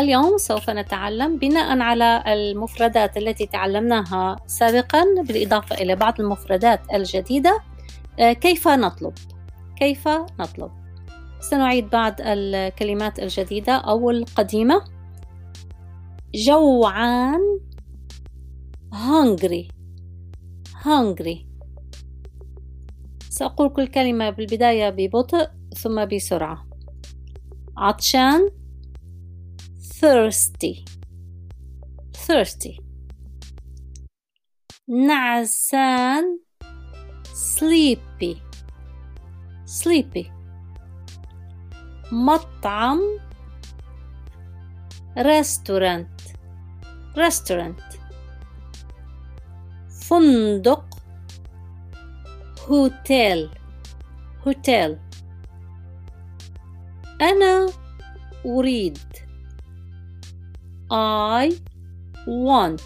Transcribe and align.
اليوم 0.00 0.38
سوف 0.38 0.70
نتعلم 0.70 1.36
بناء 1.36 1.78
على 1.78 2.22
المفردات 2.26 3.16
التي 3.16 3.46
تعلمناها 3.46 4.36
سابقا 4.46 5.04
بالإضافة 5.28 5.76
إلى 5.76 5.96
بعض 5.96 6.20
المفردات 6.20 6.80
الجديدة. 6.94 7.60
آه، 8.20 8.32
كيف 8.32 8.68
نطلب؟ 8.68 9.12
كيف 9.76 10.08
نطلب؟ 10.40 10.70
سنعيد 11.40 11.90
بعض 11.90 12.14
الكلمات 12.20 13.18
الجديدة 13.18 13.72
أو 13.72 14.10
القديمة. 14.10 14.84
جوعان. 16.34 17.60
hungry. 18.92 19.68
hungry. 20.84 21.46
سأقول 23.30 23.68
كل 23.68 23.86
كلمة 23.86 24.30
بالبداية 24.30 24.90
ببطء 24.90 25.48
ثم 25.76 26.04
بسرعة. 26.04 26.66
عطشان. 27.76 28.59
thirsty 29.99 30.85
thirsty 32.13 32.81
نعسان 34.87 36.39
sleepy 37.33 38.35
sleepy 39.65 40.25
مطعم 42.11 42.99
restaurant 45.17 46.35
restaurant 47.17 47.97
فندق 49.89 50.85
هوتيل 52.69 53.49
هوتيل 54.47 54.97
أنا 57.21 57.65
أريد 58.45 58.97
I 60.91 61.59
want 62.27 62.81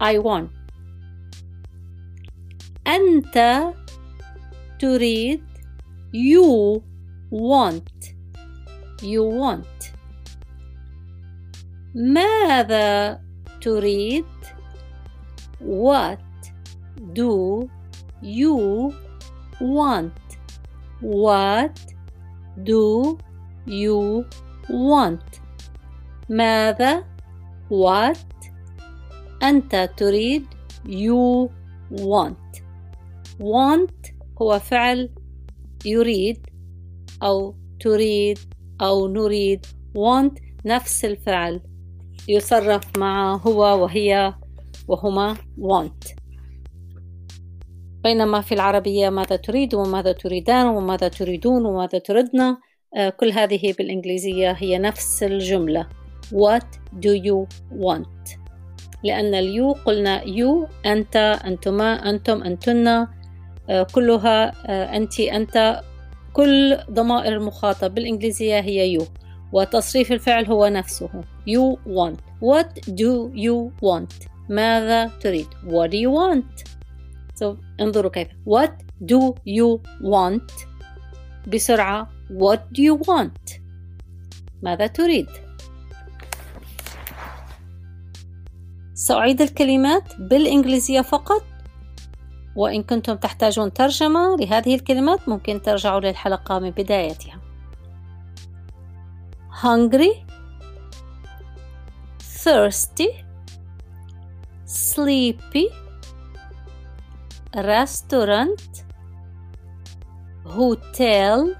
I 0.00 0.18
want 0.18 0.50
أنت 2.86 3.72
تريد 4.78 5.42
you 6.12 6.82
want 7.30 8.14
you 9.02 9.24
want 9.24 9.92
ماذا 11.94 13.20
تريد 13.60 14.24
what 15.60 16.20
do 17.12 17.68
you 18.22 18.92
want 19.60 20.12
what 21.00 21.78
do 22.62 23.18
you 23.66 24.24
want 24.68 25.40
ماذا؟ 26.29 27.03
What 27.69 28.17
أنت 29.43 29.89
تريد؟ 29.97 30.45
You 30.85 31.49
want. 31.91 32.61
Want 33.39 34.13
هو 34.41 34.59
فعل 34.59 35.09
يريد 35.85 36.47
أو 37.23 37.55
تريد 37.79 38.39
أو 38.81 39.07
نريد. 39.07 39.65
Want 39.97 40.41
نفس 40.65 41.05
الفعل. 41.05 41.61
يصرف 42.27 42.97
مع 42.97 43.35
هو 43.35 43.83
وهي 43.83 44.33
وهما 44.87 45.35
want. 45.59 46.19
بينما 48.03 48.41
في 48.41 48.53
العربية 48.53 49.09
ماذا 49.09 49.35
تريد 49.35 49.75
وماذا 49.75 50.11
تريدان 50.11 50.67
وماذا 50.67 51.07
تريدون 51.07 51.65
وماذا 51.65 51.99
تردن. 51.99 52.57
آه، 52.95 53.09
كل 53.09 53.31
هذه 53.31 53.73
بالإنجليزية 53.77 54.51
هي 54.51 54.77
نفس 54.77 55.23
الجملة. 55.23 55.98
What 56.31 56.65
do 56.99 57.13
you 57.13 57.47
want? 57.71 58.37
لأن 59.03 59.33
ال 59.35 59.44
you 59.44 59.71
قلنا 59.71 60.23
you 60.23 60.67
أنت 60.85 61.15
أنتما 61.45 62.09
أنتم 62.09 62.43
أنتن 62.43 62.87
آه، 62.87 63.83
كلها 63.93 64.53
آه، 64.65 64.97
أنت 64.97 65.19
أنت. 65.19 65.81
كل 66.33 66.77
ضمائر 66.91 67.33
المخاطب 67.33 67.93
بالإنجليزية 67.93 68.59
هي 68.59 68.93
you 68.93 69.05
وتصريف 69.51 70.11
الفعل 70.11 70.45
هو 70.45 70.67
نفسه. 70.67 71.09
You 71.47 71.77
want. 71.87 72.19
What 72.41 72.89
do 72.89 73.31
you 73.35 73.71
want? 73.83 74.27
ماذا 74.49 75.11
تريد؟ 75.19 75.45
What 75.45 75.89
do 75.91 75.97
you 75.97 76.11
want? 76.11 76.69
So 77.41 77.55
انظروا 77.79 78.11
كيف. 78.11 78.27
What 78.27 78.71
do 79.05 79.33
you 79.47 79.79
want 80.01 80.69
بسرعة 81.47 82.09
what 82.29 82.59
do 82.77 82.81
you 82.81 83.07
want 83.07 83.59
ماذا 84.63 84.87
تريد؟ 84.87 85.27
سأعيد 88.99 89.41
الكلمات 89.41 90.19
بالإنجليزية 90.19 91.01
فقط. 91.01 91.43
وإن 92.55 92.83
كنتم 92.83 93.15
تحتاجون 93.15 93.73
ترجمة 93.73 94.35
لهذه 94.35 94.75
الكلمات 94.75 95.29
ممكن 95.29 95.61
ترجعوا 95.61 95.99
للحلقة 95.99 96.59
من 96.59 96.69
بدايتها. 96.69 97.41
Hungry. 99.63 100.25
Thirsty. 102.43 103.09
Sleepy. 104.65 105.67
Restaurant. 107.55 108.71
Hotel. 110.45 111.55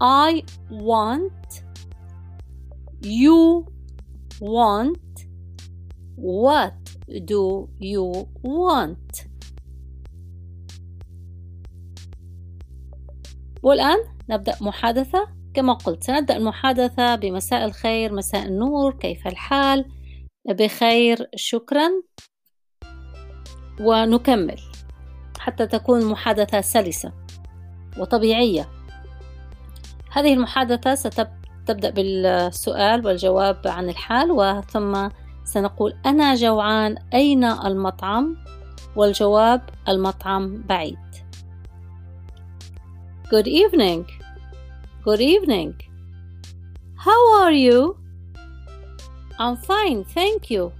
I 0.00 0.42
want. 0.70 1.62
You 3.02 3.66
want. 4.40 5.27
What 6.18 6.74
do 7.08 7.68
you 7.80 8.26
want? 8.42 9.28
والآن 13.62 13.98
نبدأ 14.30 14.56
محادثة. 14.60 15.38
كما 15.54 15.72
قلت 15.72 16.04
سنبدأ 16.04 16.36
المحادثة 16.36 17.14
بمساء 17.14 17.64
الخير 17.64 18.12
مساء 18.12 18.46
النور 18.46 18.94
كيف 18.94 19.26
الحال؟ 19.26 19.84
بخير 20.48 21.28
شكرا. 21.36 21.88
ونكمل 23.80 24.60
حتى 25.38 25.66
تكون 25.66 26.04
محادثة 26.04 26.60
سلسة 26.60 27.12
وطبيعية. 27.98 28.68
هذه 30.12 30.34
المحادثة 30.34 30.94
ستبدأ 30.94 31.90
بالسؤال 31.90 33.06
والجواب 33.06 33.62
عن 33.66 33.88
الحال 33.88 34.32
وثم 34.32 35.08
سنقول 35.48 35.94
أنا 36.06 36.34
جوعان 36.34 36.96
أين 37.14 37.44
المطعم 37.44 38.36
والجواب 38.96 39.62
المطعم 39.88 40.62
بعيد 40.68 40.98
Good 43.30 43.46
evening 43.46 44.04
Good 45.04 45.20
evening 45.20 45.88
How 46.98 47.20
are 47.40 47.52
you? 47.52 47.96
I'm 49.38 49.56
fine, 49.56 50.04
thank 50.04 50.50
you. 50.50 50.72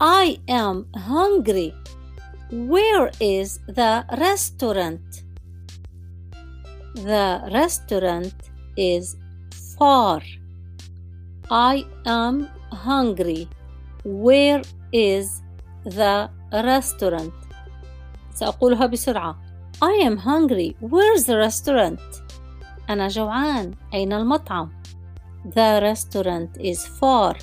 I 0.00 0.40
am 0.48 0.86
hungry. 0.94 1.72
Where 2.50 3.10
is 3.20 3.60
the 3.68 4.04
restaurant? 4.18 5.22
The 6.94 7.28
restaurant 7.52 8.34
is 8.76 9.16
far. 9.78 10.20
I 11.50 11.84
am 12.04 12.48
hungry. 12.73 13.47
Where 14.03 14.61
is 14.93 15.41
the 15.85 16.29
restaurant? 16.53 17.33
سأقولها 18.33 18.85
بسرعة. 18.85 19.35
I 19.81 19.93
am 20.03 20.17
hungry. 20.17 20.75
Where's 20.81 21.25
the 21.25 21.37
restaurant? 21.37 21.99
أنا 22.89 23.07
جوعان. 23.07 23.75
أين 23.93 24.13
المطعم؟ 24.13 24.71
The 25.45 25.79
restaurant 25.81 26.61
is 26.61 26.85
far. 26.85 27.37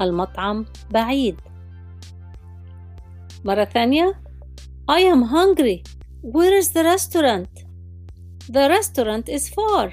المطعم 0.00 0.66
بعيد. 0.90 1.40
مرة 3.44 3.64
ثانية. 3.64 4.20
I 4.88 5.00
am 5.00 5.22
hungry. 5.22 5.82
Where 6.22 6.58
is 6.58 6.72
the 6.72 6.84
restaurant? 6.84 7.48
The 8.48 8.68
restaurant 8.68 9.28
is 9.28 9.48
far. 9.48 9.92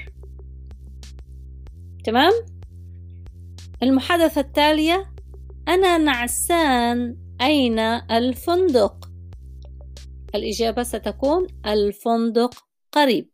تمام؟ 2.03 2.33
المحادثة 3.82 4.40
التالية 4.40 5.12
أنا 5.68 5.98
نعسان 5.98 7.16
أين 7.40 7.78
الفندق؟ 7.78 9.10
الإجابة 10.34 10.82
ستكون 10.82 11.46
الفندق 11.66 12.54
قريب. 12.92 13.28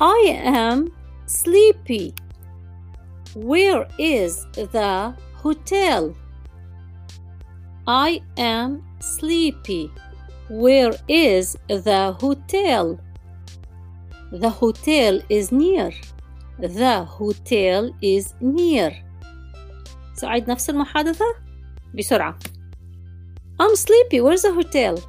I 0.00 0.28
am 0.44 0.90
sleepy. 1.26 2.14
Where 3.36 3.86
is 3.98 4.46
the 4.54 5.14
hotel? 5.42 6.14
I 7.86 8.20
am 8.36 8.82
sleepy. 9.00 9.90
Where 10.50 10.94
is 11.08 11.56
the 11.68 12.16
hotel? 12.20 12.98
The 14.32 14.50
hotel 14.50 15.20
is 15.28 15.52
near. 15.52 15.92
The 16.58 17.04
hotel 17.04 17.92
is 18.02 18.34
near. 18.40 18.92
سأعيد 20.14 20.50
نفس 20.50 20.70
المحادثة 20.70 21.24
بسرعة. 21.94 22.38
I'm 23.60 23.76
sleepy. 23.76 24.20
Where's 24.20 24.42
the 24.42 24.52
hotel? 24.52 25.00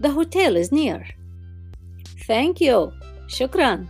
The 0.00 0.10
hotel 0.10 0.56
is 0.56 0.72
near. 0.72 1.06
Thank 2.26 2.60
you. 2.60 2.92
شكرا. 3.28 3.86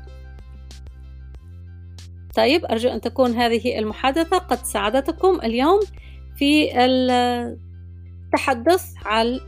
طيب 2.36 2.64
أرجو 2.64 2.88
أن 2.88 3.00
تكون 3.00 3.32
هذه 3.34 3.78
المحادثة 3.78 4.38
قد 4.38 4.64
ساعدتكم 4.64 5.40
اليوم 5.44 5.80
في 6.36 6.70
التحدث 8.28 8.92
عن 9.04 9.40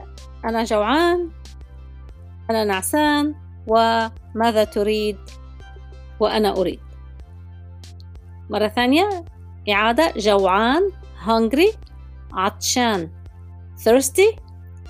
أنا 0.45 0.65
جوعان 0.65 1.31
أنا 2.51 2.65
نعسان 2.65 3.35
وماذا 3.67 4.65
تريد؟ 4.65 5.17
وأنا 6.23 6.57
أريد. 6.57 6.81
مرة 8.51 8.69
ثانية 8.69 9.25
إعادة 9.71 10.13
جوعان 10.17 10.91
hungry 11.27 11.77
عطشان 12.33 13.11
thirsty 13.85 14.41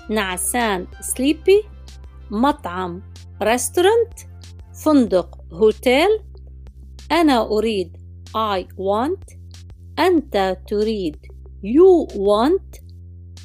نعسان 0.09 0.87
sleepy 1.01 1.65
مطعم 2.31 3.01
restaurant 3.43 4.25
فندق 4.83 5.37
hotel. 5.51 6.21
أنا 7.11 7.47
أريد 7.47 7.97
I 8.35 8.63
want. 8.63 9.37
أنت 9.99 10.57
تريد 10.67 11.17
you 11.63 12.13
want. 12.15 12.83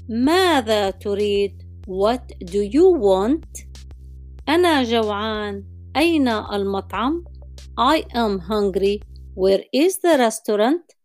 ماذا 0.09 0.91
تريد؟ 0.91 1.63
what 1.89 2.45
do 2.45 2.61
you 2.75 3.01
want 3.01 3.67
أنا 4.49 4.83
جوعان. 4.83 5.65
أين 5.97 6.29
المطعم؟ 6.29 7.25
I 7.79 8.05
am 8.15 8.39
hungry 8.39 9.01
where 9.35 9.65
is 9.73 9.99
the 9.99 10.19
restaurant 10.19 10.99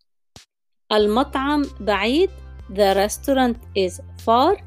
المطعم 0.91 1.65
بعيد 1.79 2.29
the 2.69 2.95
restaurant 2.95 3.57
is 3.77 4.01
far 4.25 4.63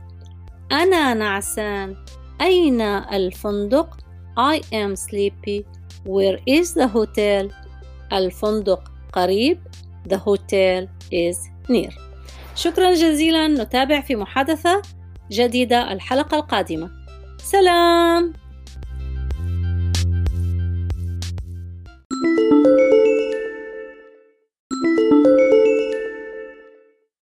أنا 0.73 1.15
نعسان 1.15 1.97
أين 2.41 2.81
الفندق 2.81 3.97
I 4.39 4.61
am 4.73 4.97
sleepy 4.97 5.65
where 6.05 6.39
is 6.47 6.75
the 6.75 6.87
hotel 6.87 7.53
الفندق 8.13 8.93
قريب 9.13 9.59
the 10.09 10.17
hotel 10.17 10.89
is 11.13 11.37
near 11.69 11.93
شكرا 12.57 12.95
جزيلا 12.95 13.49
نتابع 13.49 14.01
في 14.01 14.17
محادثة 14.17 14.83
جديدة 15.31 15.93
الحلقة 15.93 16.37
القادمة 16.37 16.91
سلام 17.39 18.33